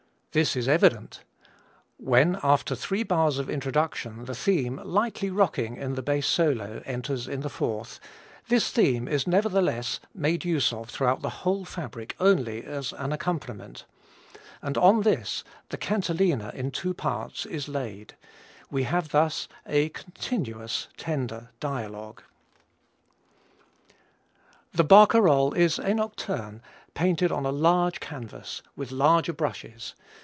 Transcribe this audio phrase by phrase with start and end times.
[0.33, 1.25] This is evident!
[1.97, 7.27] When, after three bars of introduction, the theme, 'lightly rocking in the bass solo,' enters
[7.27, 7.99] in the fourth,
[8.47, 13.83] this theme is nevertheless made use of throughout the whole fabric only as an accompaniment,
[14.61, 18.15] and ON this the cantilena in two parts is laid;
[18.69, 22.23] we have thus a continuous, tender dialogue."
[24.73, 26.61] The Barcarolle is a nocturne
[26.93, 29.93] painted on a large canvas, with larger brushes.